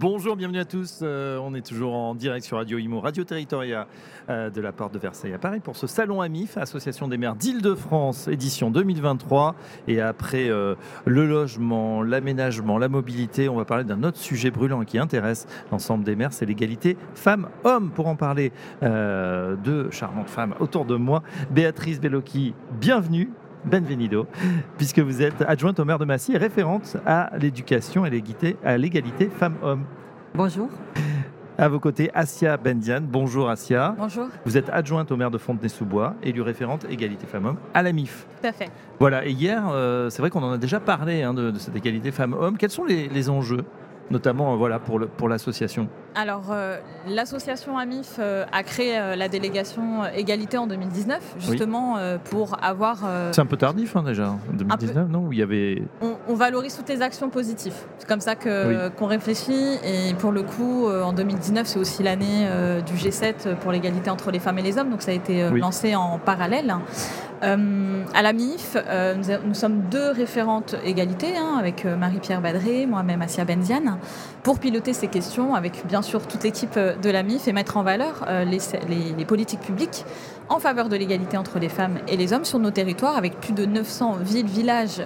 [0.00, 1.00] Bonjour, bienvenue à tous.
[1.02, 3.86] Euh, on est toujours en direct sur Radio Imo, Radio Territoria
[4.30, 7.36] euh, de la Porte de Versailles à Paris pour ce salon AMIF, Association des maires
[7.36, 9.54] d'Île-de-France, édition 2023.
[9.88, 14.86] Et après euh, le logement, l'aménagement, la mobilité, on va parler d'un autre sujet brûlant
[14.86, 17.90] qui intéresse l'ensemble des maires, c'est l'égalité femmes-hommes.
[17.90, 21.22] Pour en parler, deux charmantes femmes autour de moi.
[21.50, 23.28] Béatrice Bellocchi, bienvenue.
[23.64, 24.26] Benvenido,
[24.78, 28.22] puisque vous êtes adjointe au maire de Massy et référente à l'éducation et
[28.64, 29.84] à l'égalité femmes-hommes.
[30.34, 30.68] Bonjour.
[31.58, 33.02] À vos côtés, Asia Bendian.
[33.02, 33.94] Bonjour Asia.
[33.98, 34.28] Bonjour.
[34.46, 38.26] Vous êtes adjointe au maire de Fontenay-sous-Bois, élue référente égalité femmes-hommes à la MIF.
[38.40, 38.70] Tout à fait.
[38.98, 42.12] Voilà, et hier, euh, c'est vrai qu'on en a déjà parlé hein, de, cette égalité
[42.12, 42.56] femmes-hommes.
[42.56, 43.64] Quels sont les enjeux?
[44.10, 46.78] Notamment euh, voilà, pour, pour l'association Alors, euh,
[47.08, 51.96] l'association AMIF euh, a créé la délégation égalité en 2019, justement
[52.30, 52.98] pour avoir...
[53.32, 55.82] C'est un peu tardif hein, déjà, en 2019, non Où il y avait...
[56.28, 57.74] On, valorise toutes les actions positives.
[57.98, 59.78] C'est comme ça que, qu'on réfléchit.
[59.84, 62.48] Et pour le coup, en 2019, c'est aussi l'année
[62.86, 64.90] du G7 pour l'égalité entre les femmes et les hommes.
[64.90, 66.74] Donc ça a été lancé en parallèle.
[67.42, 72.86] Euh, à la MIF, euh, nous, sommes deux référentes égalité, hein, avec euh, Marie-Pierre Badré,
[72.86, 73.98] moi-même Asia Benziane,
[74.42, 77.82] pour piloter ces questions avec bien sûr toute l'équipe de la MIF et mettre en
[77.82, 80.04] valeur les, politiques publiques
[80.48, 83.52] en faveur de l'égalité entre les femmes et les hommes sur nos territoires, avec plus
[83.52, 85.00] de 900 villes, villages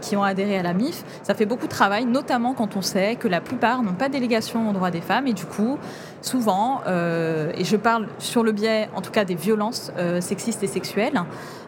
[0.00, 1.04] qui ont adhéré à la MIF.
[1.22, 4.14] Ça fait beaucoup de travail, notamment quand on sait que la plupart n'ont pas de
[4.14, 5.78] délégation aux droits des femmes et du coup,
[6.20, 11.22] souvent, et je parle sur le biais en tout cas des violences sexistes et sexuelles,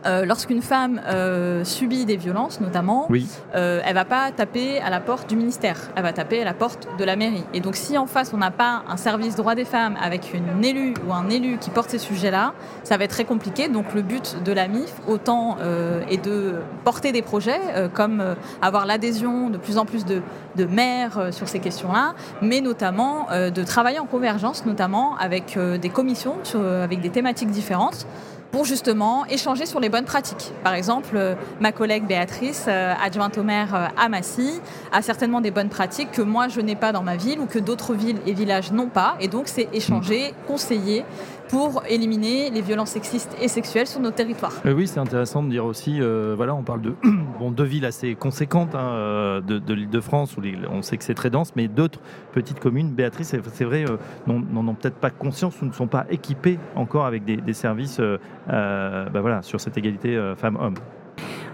[0.06, 3.26] euh, lorsqu'une femme euh, subit des violences, notamment, oui.
[3.54, 6.54] euh, elle va pas taper à la porte du ministère, elle va taper à la
[6.54, 7.09] porte de la
[7.54, 10.64] Et donc, si en face on n'a pas un service droit des femmes avec une
[10.64, 12.52] élue ou un élu qui porte ces sujets-là,
[12.84, 13.68] ça va être très compliqué.
[13.68, 16.54] Donc, le but de la MIF, autant euh, est de
[16.84, 17.60] porter des projets
[17.94, 18.22] comme
[18.62, 20.22] avoir l'adhésion de plus en plus de,
[20.66, 26.36] maires sur ces questions-là, mais notamment de travailler en convergence, notamment avec des commissions
[26.82, 28.06] avec des thématiques différentes
[28.50, 30.52] pour justement échanger sur les bonnes pratiques.
[30.64, 34.60] Par exemple, euh, ma collègue Béatrice, euh, adjointe au maire euh, à Massy,
[34.92, 37.58] a certainement des bonnes pratiques que moi je n'ai pas dans ma ville ou que
[37.58, 39.16] d'autres villes et villages n'ont pas.
[39.20, 41.04] Et donc c'est échanger, conseiller
[41.50, 44.52] pour éliminer les violences sexistes et sexuelles sur nos territoires.
[44.64, 46.94] oui, c'est intéressant de dire aussi, voilà, on parle de
[47.38, 50.40] bon, deux villes assez conséquentes hein, de, l'île de France, où
[50.70, 52.00] on sait que c'est très dense, mais d'autres
[52.32, 53.84] petites communes, Béatrice, c'est vrai,
[54.26, 59.08] n'en ont peut-être pas conscience ou ne sont pas équipées encore avec des, services euh,
[59.10, 60.74] bah voilà, sur cette égalité euh, femmes-hommes.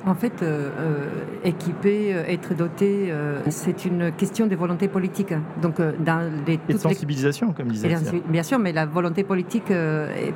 [0.06, 1.05] En fait, euh, euh,
[1.43, 3.12] équiper, euh, être doté,
[3.49, 5.34] c'est une question de volonté politique.
[5.61, 7.89] Donc, dans les, Et de sensibilisation, comme disait.
[7.89, 9.72] Bien, bien sûr, mais la volonté politique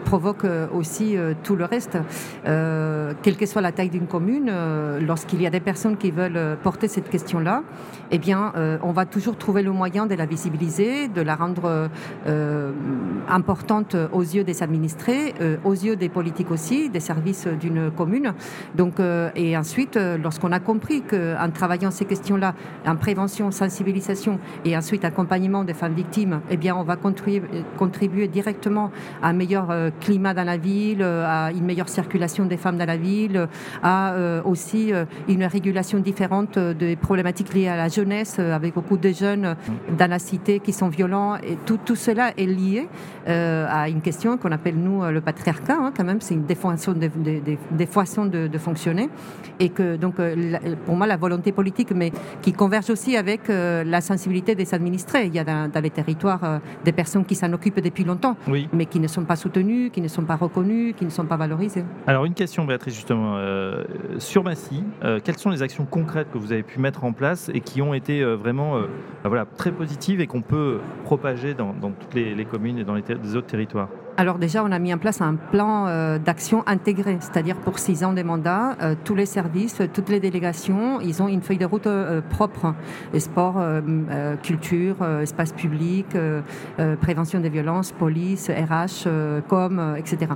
[0.04, 0.44] provoque
[0.74, 1.98] aussi tout le reste.
[3.22, 4.50] quelle que soit la taille d'une commune,
[5.00, 7.62] lorsqu'il y a des personnes qui veulent porter cette question-là,
[8.10, 11.88] eh bien, on va toujours trouver le moyen de la visibiliser, de la rendre
[13.28, 18.32] importante aux yeux des administrés, aux yeux des politiques aussi, des services d'une commune.
[18.74, 18.94] Donc,
[19.34, 22.54] et ensuite, euh, lorsqu'on a compris qu'en travaillant ces questions-là,
[22.86, 28.90] en prévention, sensibilisation et ensuite accompagnement des femmes victimes, eh bien, on va contribuer, directement
[29.22, 32.78] à un meilleur euh, climat dans la ville, euh, à une meilleure circulation des femmes
[32.78, 33.48] dans la ville,
[33.82, 34.92] à aussi
[35.28, 39.56] une régulation différente des problématiques liées à la jeunesse, avec beaucoup de jeunes
[39.98, 41.36] dans la cité qui sont violents.
[41.66, 42.88] Tout, tout cela est lié
[43.26, 48.38] à une question qu'on appelle, nous, le patriarcat, hein, quand même, c'est une défaçon de,
[48.38, 49.08] de, de fonctionner
[49.58, 52.12] et que donc euh, pour moi la volonté politique, mais
[52.42, 55.26] qui converge aussi avec euh, la sensibilité des administrés.
[55.26, 58.36] Il y a dans, les territoires euh, des personnes qui s'en occupent depuis longtemps,
[58.72, 61.36] mais qui ne sont pas soutenues, qui ne sont pas reconnues, qui ne sont pas
[61.36, 61.84] valorisées.
[62.06, 63.38] Alors une question, Béatrice, justement
[64.18, 64.82] sur Massy,
[65.24, 67.94] quelles sont les actions concrètes que vous avez pu mettre en place et qui ont
[67.94, 72.84] été vraiment bah, voilà très positives et qu'on peut propager dans, toutes les, communes et
[72.84, 73.88] dans les, les autres territoires?
[74.20, 78.04] Alors déjà, on a mis en place un plan euh, d'action intégré, c'est-à-dire pour six
[78.04, 81.64] ans de mandat, euh, tous les services, toutes les délégations, ils ont une feuille de
[81.64, 82.74] route euh, propre.
[83.14, 83.58] Les sports,
[84.42, 86.06] culture, espace public,
[87.00, 89.08] prévention des violences, police, RH,
[89.48, 90.32] com, etc.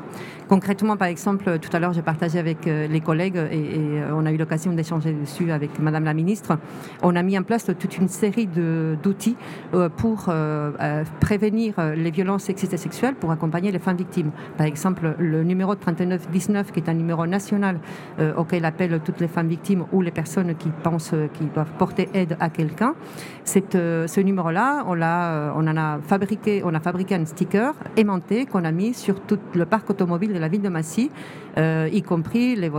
[0.48, 4.36] Concrètement, par exemple, tout à l'heure, j'ai partagé avec les collègues et, on a eu
[4.36, 6.58] l'occasion d'échanger dessus avec Madame la Ministre.
[7.02, 9.36] On a mis en place toute une série d'outils
[9.96, 10.32] pour
[11.20, 14.31] prévenir les violences sexistes et sexuelles, pour accompagner les femmes victimes.
[14.56, 17.79] Par exemple, le numéro 3919, qui est un numéro national
[18.37, 22.37] auquel appellent toutes les femmes victimes ou les personnes qui pensent qu'ils doivent porter aide
[22.41, 22.94] à quelqu'un.
[23.44, 28.73] ce numéro-là, on, on en a fabriqué, on a fabriqué un sticker aimanté qu'on a
[28.73, 31.11] mis sur tout le parc automobile de la ville de Massy,
[31.56, 32.70] y compris les,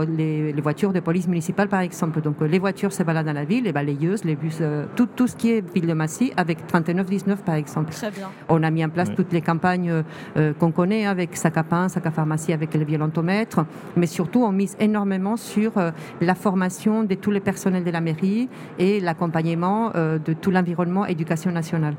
[0.52, 2.20] les, voitures de police municipale, par exemple.
[2.20, 4.62] Donc, les voitures se baladent dans la ville, les balayeuses, les bus,
[4.96, 7.92] tout, tout ce qui est ville de Massy, avec 3919, par exemple.
[7.92, 8.28] Très bien.
[8.48, 10.02] On a mis en place toutes les campagnes
[10.36, 13.64] euh, qu'on connaît avec Sacapin, Sacapharmacie, avec les violentomètres,
[13.96, 15.90] mais surtout on mise énormément sur euh,
[16.20, 18.48] la formation de tous les personnels de la mairie
[18.78, 21.94] et l'accompagnement euh, de tout l'environnement éducation nationale.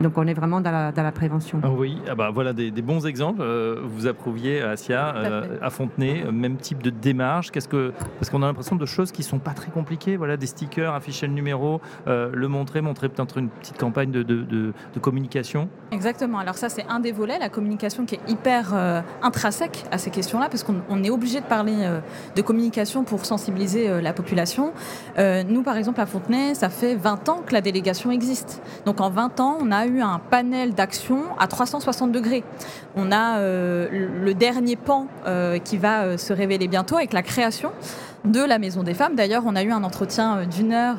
[0.00, 1.60] Donc on est vraiment dans la, dans la prévention.
[1.62, 3.40] Ah oui, ah bah voilà des, bons exemples.
[3.40, 7.50] Euh, vous approuviez Asia, euh, à Fontenay, euh, même type de démarche.
[7.50, 10.16] Qu'est-ce que parce qu'on a l'impression de choses qui sont pas très compliquées.
[10.16, 14.42] Voilà, des stickers, afficher le numéro, le montrer, montrer peut-être une petite campagne de, de,
[14.44, 15.68] de, communication.
[15.92, 16.38] Exactement.
[16.38, 18.74] Alors ça c'est un des volets, la communication qui est hyper
[19.22, 21.74] intrinsèque à ces questions-là, parce qu'on est obligé de parler
[22.34, 24.72] de communication pour sensibiliser la population.
[25.18, 28.62] nous par exemple à Fontenay, ça fait 20 ans que la délégation existe.
[28.84, 32.44] Donc en 20 ans, on a eu un panel d'action à 360 degrés.
[32.96, 37.22] On a euh, le dernier pan euh, qui va euh, se révéler bientôt avec la
[37.22, 37.72] création
[38.24, 39.14] de la Maison des Femmes.
[39.14, 40.96] D'ailleurs, on a eu un entretien d'une heure,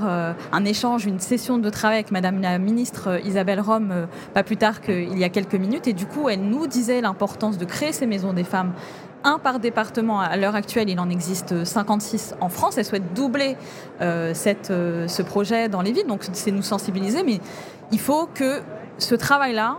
[0.54, 4.80] un échange, une session de travail avec Madame la ministre Isabelle Rome, pas plus tard
[4.80, 5.90] qu'il y a quelques minutes.
[5.90, 8.72] Et du coup, elle nous disait l'importance de créer ces Maisons des Femmes
[9.26, 10.22] un par département.
[10.22, 12.78] À l'heure actuelle, il en existe 56 en France.
[12.78, 13.58] Elle souhaite doubler
[14.00, 16.08] ce projet dans les villes.
[16.08, 17.24] Donc, c'est nous sensibiliser.
[17.24, 17.42] Mais
[17.92, 18.62] il faut que
[18.98, 19.78] ce travail-là,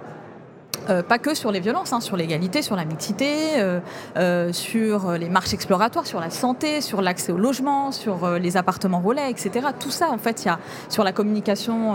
[0.91, 3.81] euh, pas que sur les violences, hein, sur l'égalité, sur la mixité, euh,
[4.17, 9.00] euh, sur les marches exploratoires, sur la santé, sur l'accès au logement, sur les appartements
[9.00, 9.69] relais, etc.
[9.79, 11.94] Tout ça, en fait, il y a sur la communication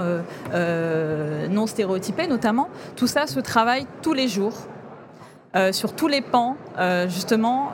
[0.53, 2.69] non stéréotypée notamment.
[2.95, 4.53] Tout ça se travaille tous les jours,
[5.71, 6.57] sur tous les pans,
[7.07, 7.71] justement,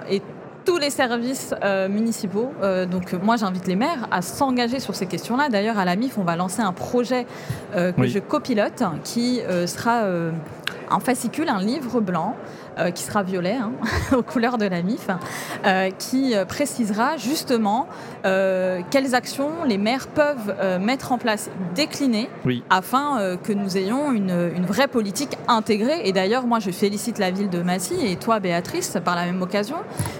[0.65, 2.51] tous les services euh, municipaux.
[2.61, 5.50] Euh, donc moi j'invite les maires à s'engager sur ces questions-là.
[5.50, 7.25] D'ailleurs à la MIF on va lancer un projet
[7.75, 10.03] euh, que je copilote qui sera
[10.89, 12.36] en fascicule un livre blanc
[12.77, 13.71] euh, qui sera violet, hein,
[14.18, 15.07] aux couleurs de la MIF,
[15.65, 17.88] euh, qui euh, précisera justement
[18.24, 22.30] quelles actions les maires peuvent mettre en place, décliner,
[22.69, 26.01] afin que nous ayons une, une, vraie politique intégrée.
[26.03, 29.42] Et d'ailleurs, moi, je félicite la ville de Massy et toi, Béatrice, par la même
[29.42, 29.77] occasion,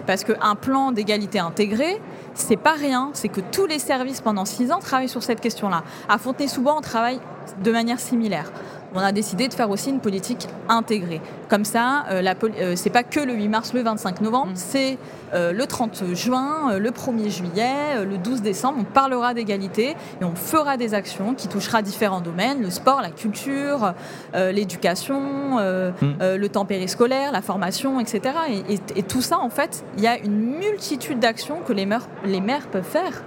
[0.08, 2.00] parce qu'un plan d'égalité intégré,
[2.40, 3.12] c'est pas rien.
[3.14, 5.84] C'est que tous les services pendant six ans travaillent sur cette question-là.
[6.08, 7.20] À Fontenay-sous-Bois, on travaille
[7.64, 8.52] de manière similaire
[8.94, 11.22] on a décidé de faire aussi une politique intégrée.
[11.48, 14.56] Comme ça, euh, euh, c'est pas que le 8 mars, le 25 novembre, mm.
[14.56, 14.98] c'est
[15.34, 18.80] euh, le 30 juin, le 1er juillet, le 12 décembre.
[18.82, 23.12] On parlera d'égalité et on fera des actions qui touchera différents domaines le sport, la
[23.12, 23.94] culture,
[24.34, 26.36] l'éducation, mm.
[26.36, 28.22] le temps périscolaire, la formation, etc.
[28.70, 31.86] Et, tout ça, en fait, il y a une multitude d'actions que les
[32.30, 33.24] les maires peuvent faire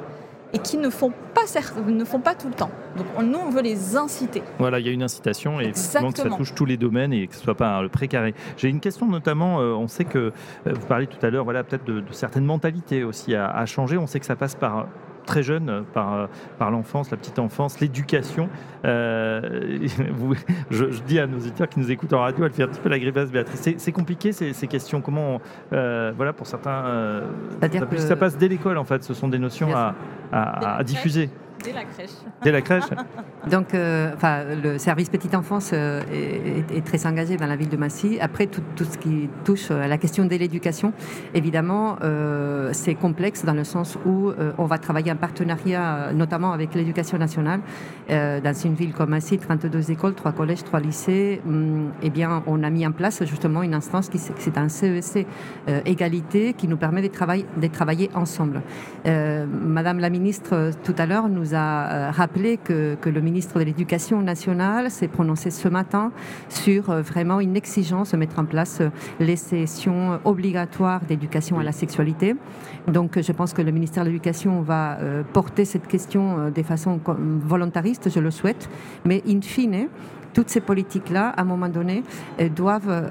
[0.55, 1.43] et qui ne font pas,
[1.87, 2.71] ne font pas tout le temps.
[2.97, 4.43] Donc nous, on veut les inciter.
[4.59, 6.01] Voilà, il y a une incitation et que ça
[6.37, 8.35] touche tous les domaines et que ce ne soit pas le précaré.
[8.59, 10.33] J'ai une question notamment, euh, on sait que, euh,
[10.67, 13.97] vous parlez tout à l'heure, voilà, peut-être de, certaines mentalités aussi à, changer.
[13.97, 14.89] On sait que ça passe par
[15.25, 16.27] très jeune euh, par, euh,
[16.59, 18.49] par l'enfance, la petite enfance, l'éducation.
[18.85, 19.79] Euh,
[20.71, 22.89] je, dis à nos auditeurs qui nous écoutent en radio, elle fait un petit peu
[22.89, 23.77] la grimace, Béatrice.
[23.77, 25.01] C'est compliqué ces, ces, questions.
[25.01, 25.41] Comment,
[25.71, 27.23] voilà, pour certains,
[27.61, 29.03] ça, ça, passe dès l'école en fait.
[29.03, 29.95] Ce sont des notions à,
[30.33, 31.31] à diffuser.
[31.65, 32.11] Dès la crèche.
[32.43, 32.85] Dès la crèche.
[33.51, 36.01] Donc, euh, enfin, le service petite enfance euh,
[36.73, 38.19] est, très engagé dans la ville de Massy.
[38.21, 40.93] Après, tout, tout ce qui touche à la question de l'éducation,
[41.35, 46.75] évidemment, euh, c'est complexe dans le sens où on va travailler en partenariat, notamment avec
[46.75, 47.61] l'éducation nationale.
[48.09, 52.63] dans une ville comme Massy, 32 écoles, 3 collèges, 3 lycées, hum, eh bien, on
[52.63, 55.27] a mis en place justement une instance qui c'est un CEC
[55.85, 58.63] égalité qui nous permet de travailler, de travailler ensemble.
[59.05, 63.65] Madame la ministre, tout à l'heure, nous a euh, rappelé que, que le ministre de
[63.65, 66.13] l'Éducation nationale s'est prononcé ce matin
[66.49, 68.91] sur euh, vraiment une exigence de mettre en place euh,
[69.21, 72.35] les sessions obligatoires d'éducation à la sexualité.
[72.89, 74.99] Donc je pense que le ministère de l'Éducation va
[75.33, 78.69] porter cette question de façon volontariste, je le souhaite,
[79.05, 79.89] mais in fine,
[80.35, 82.03] toutes ces politiques-là, à un moment donné,
[82.57, 83.11] doivent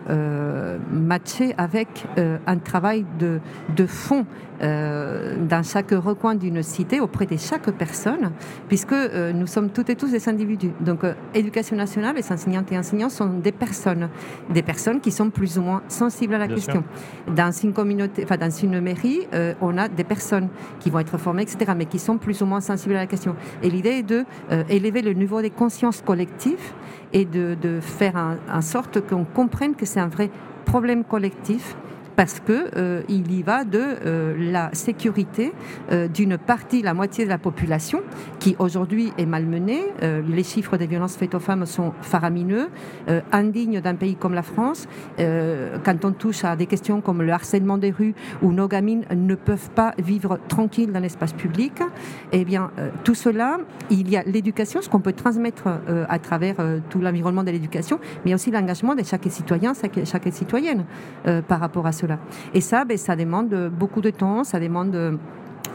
[0.91, 3.39] matcher avec un travail de,
[3.75, 4.25] de fond
[4.61, 8.31] euh, dans chaque recoin d'une cité, auprès de chaque personne,
[8.67, 10.71] puisque nous sommes toutes et tous des individus.
[10.79, 11.01] Donc,
[11.33, 14.09] éducation nationale, les enseignantes et enseignants sont des personnes,
[14.49, 16.83] des personnes qui sont plus ou moins sensibles à la question.
[17.27, 19.27] Dans une communauté, enfin, dans une mairie,
[19.61, 20.49] on a des personnes
[20.79, 23.35] qui vont être formées, etc., mais qui sont plus ou moins sensibles à la question.
[23.63, 24.25] Et l'idée est de
[24.69, 26.73] élever le niveau des consciences collectives
[27.13, 30.29] et de, faire en sorte qu'on comprenne que c'est un vrai
[30.65, 31.75] problème collectif
[32.21, 35.53] parce que euh, il y va de euh, la sécurité
[35.91, 38.01] euh, d'une partie, la moitié de la population,
[38.37, 39.81] qui aujourd'hui est malmenée.
[40.27, 42.69] les chiffres des violences faites aux femmes sont faramineux,
[43.31, 44.87] indignes d'un pays comme la France.
[45.17, 49.35] quand on touche à des questions comme le harcèlement des rues, où nos gamines ne
[49.35, 51.73] peuvent pas vivre tranquilles dans l'espace public,
[52.31, 52.71] eh bien,
[53.03, 53.59] tout cela,
[53.89, 55.67] il y a l'éducation, ce qu'on peut transmettre
[56.09, 56.55] à travers
[56.89, 59.73] tout l'environnement de l'éducation, mais aussi l'engagement de chaque citoyen,
[60.03, 60.85] chaque citoyenne
[61.47, 62.10] par rapport à cela.
[62.53, 65.19] Et ça, ben, ça demande beaucoup de temps, ça demande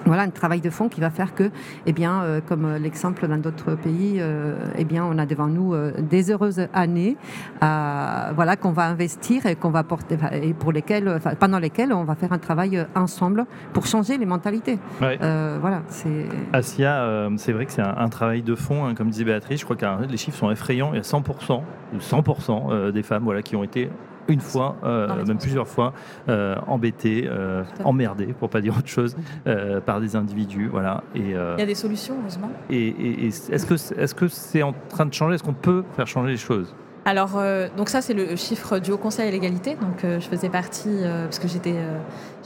[0.07, 1.51] voilà un travail de fond qui va faire que,
[1.85, 5.75] eh bien, euh, comme l'exemple dans d'autres pays, euh, eh bien, on a devant nous
[5.75, 7.17] euh, des heureuses années,
[7.61, 12.15] voilà, qu'on va investir et qu'on va porter, et pour lesquelles, pendant lesquelles on va
[12.15, 14.79] faire un travail ensemble pour changer les mentalités.
[14.99, 16.27] voilà, c'est.
[16.53, 19.61] Asia, c'est vrai que c'est un, travail de fond, hein, comme disait Béatrice.
[19.61, 20.91] Je crois que les chiffres sont effrayants.
[20.93, 21.61] Il y a 100%,
[21.99, 23.91] 100% des femmes, voilà, qui ont été
[24.29, 25.93] une fois, euh, même plusieurs fois,
[26.29, 29.17] euh, embêté, euh, emmerdé, pour pas dire autre chose,
[29.47, 29.81] mhm.
[29.81, 30.69] par des individus.
[30.71, 31.03] Voilà.
[31.15, 32.51] Et, Il y a des solutions, heureusement.
[32.71, 35.35] Et, est-ce que est-ce que c'est en train de changer?
[35.35, 36.75] Est-ce qu'on peut faire changer les choses?
[37.05, 37.41] Alors,
[37.77, 39.77] donc ça, c'est le chiffre du Haut Conseil à l'égalité.
[39.77, 41.77] Donc, je faisais partie, parce que j'étais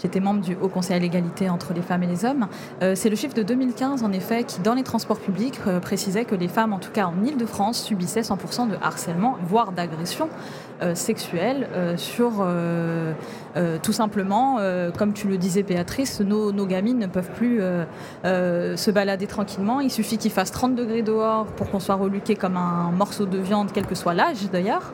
[0.03, 2.47] J'étais membre du Haut Conseil à l'égalité entre les femmes et les hommes.
[2.83, 6.25] Euh, c'est le chiffre de 2015, en effet, qui, dans les transports publics, euh, précisait
[6.25, 10.29] que les femmes, en tout cas en Ile-de-France, subissaient 100% de harcèlement, voire d'agression
[10.83, 12.45] euh, sexuelle sur,
[13.83, 14.59] tout simplement,
[14.97, 17.61] comme tu le disais, Béatrice, nos, nos gamines ne peuvent plus
[18.25, 19.81] se balader tranquillement.
[19.81, 23.39] Il suffit qu'il fasse 30 degrés dehors pour qu'on soit reluqué comme un morceau de
[23.39, 24.93] viande, quel que soit l'âge d'ailleurs.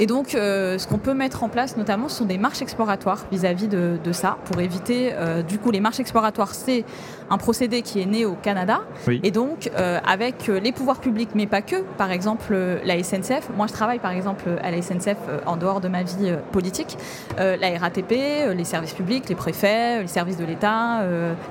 [0.00, 3.26] Et donc, euh, ce qu'on peut mettre en place, notamment, ce sont des marches exploratoires
[3.32, 6.84] vis-à-vis de, ça, pour éviter, euh, du coup, les marches exploratoires, c'est
[7.30, 8.80] un procédé qui est né au Canada,
[9.22, 13.50] et donc euh, avec les pouvoirs publics, mais pas que, par exemple la SNCF.
[13.56, 16.96] Moi, je travaille, par exemple, à la SNCF en dehors de ma vie politique.
[17.36, 21.02] la RATP, les services publics, les préfets, les services de l'État,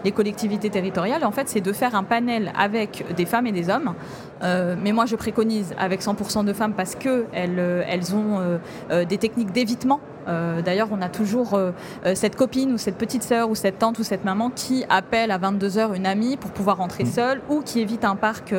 [0.04, 1.24] les collectivités territoriales.
[1.25, 3.94] En fait, c'est de faire un panel avec des femmes et des hommes.
[4.41, 8.58] Mais moi, je préconise avec 100% de femmes parce que elles, elles ont euh,
[8.91, 10.00] euh, des techniques d'évitement.
[10.27, 11.60] Euh, d'ailleurs, on a toujours
[12.15, 15.39] cette copine ou cette petite sœur ou cette tante ou cette maman qui appelle à
[15.39, 17.07] 22h une amie pour pouvoir rentrer mm.
[17.07, 18.53] seule ou qui évite un parc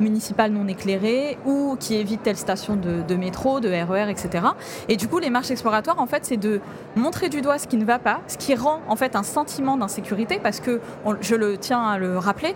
[0.00, 4.46] municipal non éclairé ou qui évite telle station de, métro, de RER, etc.
[4.88, 6.60] Et du coup, les marches exploratoires, en fait, c'est de
[6.94, 9.76] montrer du doigt ce qui ne va pas, ce qui rend en fait un sentiment
[9.76, 10.80] d'insécurité parce que,
[11.20, 12.54] je le tiens à le rappeler,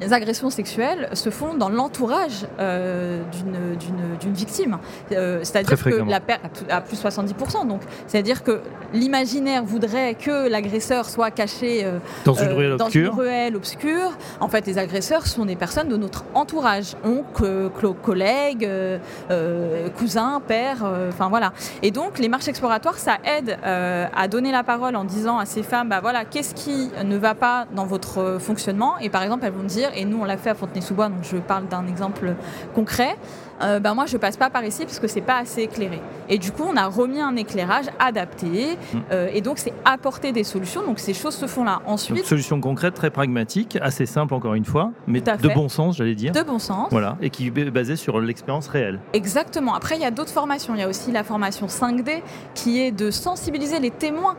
[0.00, 4.78] les agressions sexuelles se font dans l'entourage euh, d'une victime.
[5.12, 7.66] Euh, c'est-à-dire que la perte à plus 70%.
[7.66, 8.60] Donc, c'est-à-dire que
[8.92, 14.12] l'imaginaire voudrait que l'agresseur soit caché euh, dans, une, ruelle dans une, ruelle obscure.
[14.40, 17.70] En fait, les agresseurs sont des personnes de notre entourage, oncles,
[18.02, 18.68] collègues,
[19.96, 21.52] cousins, pères, enfin voilà.
[21.82, 25.62] Et donc, les marches exploratoires, ça aide à donner la parole en disant à ces
[25.62, 28.98] femmes, bah voilà, qu'est-ce qui ne va pas dans votre fonctionnement?
[28.98, 31.36] Et par exemple, elles vont dire, et nous on l'a fait à Fontenay-sous-Bois, donc je
[31.36, 32.34] parle d'un exemple
[32.74, 33.16] concret,
[33.62, 36.00] euh, ben moi je passe pas par ici parce que c'est pas assez éclairé.
[36.28, 38.98] Et du coup on a remis un éclairage adapté mm.
[39.12, 40.82] euh, et donc c'est apporter des solutions.
[40.84, 41.82] Donc ces choses se font là.
[41.86, 45.96] Ensuite, donc, solution concrète, très pragmatique, assez simple encore une fois, mais de bon sens
[45.96, 46.32] j'allais dire.
[46.32, 46.88] De bon sens.
[46.90, 49.00] Voilà, et qui est basée sur l'expérience réelle.
[49.12, 49.74] Exactement.
[49.74, 50.74] Après il y a d'autres formations.
[50.74, 52.22] Il y a aussi la formation 5D
[52.54, 54.36] qui est de sensibiliser les témoins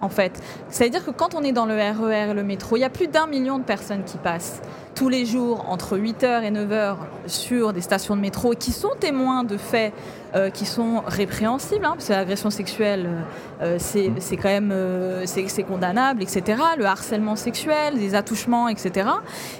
[0.00, 0.40] en fait.
[0.68, 2.90] C'est-à-dire que quand on est dans le RER e et le métro, il y a
[2.90, 4.60] plus d'un million de personnes qui passent
[4.94, 8.90] tous les jours entre 8h et 9h sur des stations de métro et qui sont
[8.98, 9.92] témoins de faits
[10.34, 13.08] euh, qui sont répréhensibles, hein, parce que l'agression sexuelle,
[13.62, 14.16] euh, mmh.
[14.18, 16.60] c'est quand même euh, c'est condamnable, etc.
[16.76, 19.08] Le harcèlement sexuel, des attouchements, etc.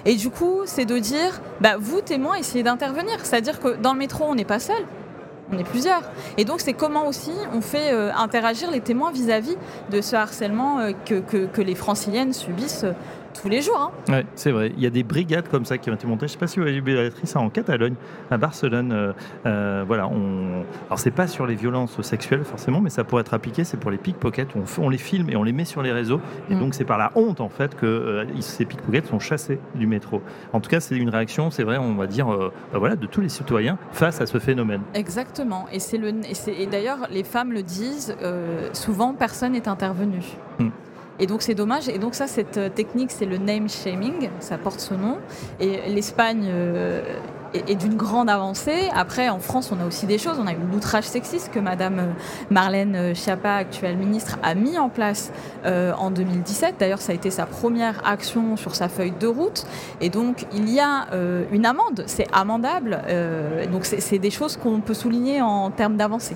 [0.05, 3.17] Et du coup, c'est de dire, bah, vous, témoins, essayez d'intervenir.
[3.23, 4.83] C'est-à-dire que dans le métro, on n'est pas seul
[5.51, 6.01] on est plusieurs.
[6.37, 9.57] Et donc c'est comment aussi on fait euh, interagir les témoins vis-à-vis
[9.89, 12.85] de ce harcèlement euh, que, que, les franciliennes subissent
[13.33, 13.91] tous les jours.
[14.07, 14.11] Hein.
[14.11, 14.71] Ouais, c'est vrai.
[14.75, 16.27] Il y a des brigades comme ça qui ont été montées.
[16.27, 17.95] Je ne sais pas si vous avez vu Béatrice en Catalogne,
[18.31, 18.91] à Barcelone.
[18.91, 19.13] Euh,
[19.45, 20.63] euh, voilà, on...
[20.87, 23.63] Alors c'est pas sur les violences sexuelles forcément, mais ça pourrait être appliqué.
[23.63, 24.49] C'est pour les pickpockets.
[24.55, 26.21] On, on les filme et on les met sur les réseaux.
[26.49, 26.59] Et mm.
[26.59, 30.21] donc c'est par la honte en fait que euh, ces pickpockets sont chassés du métro.
[30.53, 33.21] En tout cas, c'est une réaction, c'est vrai, on va dire, bah voilà, de tous
[33.21, 34.81] les citoyens face à ce phénomène.
[34.93, 35.67] Exactement.
[35.71, 36.13] Et c'est le,
[36.47, 38.15] et, d'ailleurs, les femmes le disent.
[38.73, 40.19] souvent, personne n'est intervenu.
[40.59, 40.69] Mm.
[41.19, 41.89] Et donc c'est dommage.
[41.89, 45.17] Et donc ça, cette euh, technique, c'est le name shaming, ça porte ce nom.
[45.59, 47.01] Et l'Espagne euh,
[47.53, 48.89] est, d'une grande avancée.
[48.95, 50.37] Après, en France, on a aussi des choses.
[50.39, 52.05] On a eu l'outrage sexiste que Madame euh,
[52.49, 55.31] Marlène Schiappa, actuelle ministre, a mis en place
[55.65, 56.75] en 2017.
[56.79, 59.65] D'ailleurs, ça a été sa première action sur sa feuille de route.
[59.99, 61.07] Et donc, il y a
[61.51, 62.03] une amende.
[62.07, 63.01] C'est amendable.
[63.71, 66.35] donc, c'est des choses qu'on peut souligner en termes d'avancée.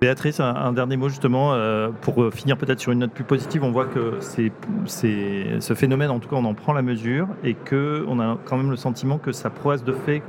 [0.00, 3.64] Béatrice, un, dernier mot justement, euh, pour euh, finir peut-être sur une note plus positive,
[3.64, 4.52] on voit que c'est,
[4.86, 8.70] ce phénomène, en tout cas, on en prend la mesure et qu'on a quand même
[8.70, 10.22] le sentiment que ça progresse de fait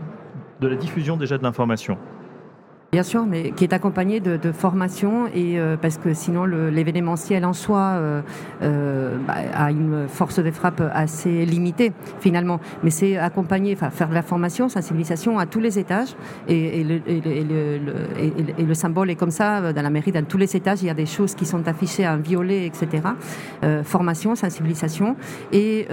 [0.59, 1.97] de la diffusion déjà de l'information.
[2.91, 7.53] Bien sûr, mais qui est accompagné de, formation et euh, parce que sinon l'événementiel en
[7.53, 8.21] soi euh,
[8.63, 12.59] euh, bah, a une force de frappe assez limitée finalement.
[12.83, 16.15] Mais c'est accompagner, enfin faire de la formation, sensibilisation à tous les étages
[16.47, 20.81] et, le, et, le, symbole est comme ça dans la mairie, dans tous les étages,
[20.81, 23.03] il y a des choses qui sont affichées en violet, etc.
[23.83, 25.15] formation, sensibilisation
[25.51, 25.87] et,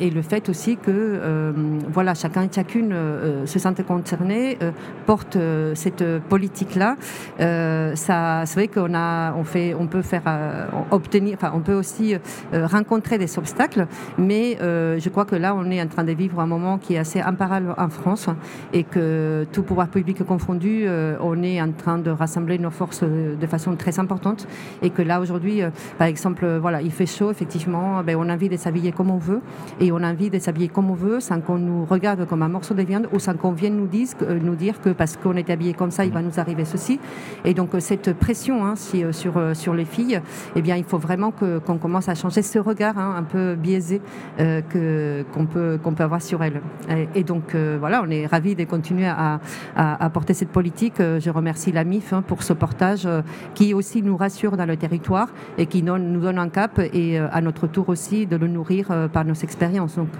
[0.00, 1.52] et le fait aussi que
[1.92, 2.94] voilà chacun et chacune
[3.44, 4.58] se sente concerné,
[5.04, 5.36] porte
[5.74, 6.96] cette politique-là,
[7.40, 11.60] euh, ça, c'est vrai qu'on a, on fait, on peut faire euh, obtenir, enfin, on
[11.60, 16.04] peut aussi euh, rencontrer des obstacles, mais je crois que là, on est en train
[16.04, 18.28] de vivre un moment qui est assez imparable en France
[18.72, 20.86] et que tout pouvoir public confondu,
[21.20, 24.46] on est en train de rassembler nos forces de façon très importante
[24.82, 25.62] et que là aujourd'hui,
[25.98, 29.18] par exemple, voilà, il fait chaud, effectivement, ben, on a envie de s'habiller comme on
[29.18, 29.40] veut
[29.80, 32.48] et on a envie de s'habiller comme on veut sans qu'on nous regarde comme un
[32.48, 35.50] morceau de viande ou sans qu'on vienne nous, dise, nous dire que parce qu'on est
[35.50, 36.98] habillé comme ça, il va nous arriver ceci.
[37.44, 40.20] Et donc euh, cette pression hein, euh, sur, euh, sur les filles,
[40.56, 44.00] eh bien, il faut vraiment qu'on commence à changer ce regard hein, un peu biaisé
[44.38, 46.60] que, qu'on, peut, qu'on peut avoir sur elles.
[47.14, 49.40] Et, donc voilà, on est ravis de continuer à,
[49.76, 50.94] à, porter cette politique.
[50.98, 53.08] Je remercie la MIF hein, pour ce portage
[53.54, 57.40] qui aussi nous rassure dans le territoire et qui nous donne un cap et à
[57.40, 59.96] notre tour aussi de le nourrir par nos expériences.
[59.96, 60.10] Donc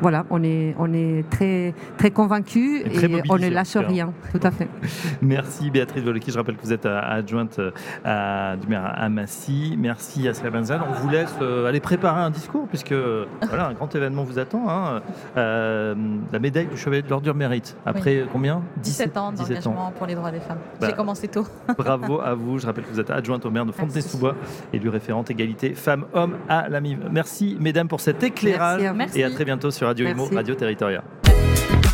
[0.00, 4.12] voilà, on est, on est très, très convaincus et, on ne lâche rien.
[4.32, 4.68] Tout à fait.
[5.30, 7.70] Merci Béatrice Voloki, je rappelle que vous êtes adjointe euh,
[8.04, 9.76] à, du maire à Massy.
[9.78, 10.80] Merci à Benzal.
[10.88, 12.92] On vous laisse euh, aller préparer un discours puisque
[13.48, 14.68] voilà, un grand événement vous attend.
[14.68, 15.02] Hein.
[15.36, 15.94] Euh,
[16.32, 17.76] la médaille du Chevalier de l'Ordre Mérite.
[17.86, 18.60] Après combien?
[18.78, 20.58] 17 ans d'engagement pour les droits des femmes.
[20.80, 21.46] J'ai bah, commencé tôt.
[21.78, 22.58] bravo à vous.
[22.58, 24.34] Je rappelle que vous êtes adjointe au maire de Fontenay-sous-Bois
[24.72, 27.02] et du référente égalité femmes-hommes à la MIV.
[27.12, 28.82] Merci mesdames pour cet éclairage
[29.14, 31.04] et à très bientôt sur Radio Imo, Radio Territoria.